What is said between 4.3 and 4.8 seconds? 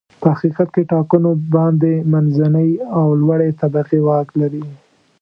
لري.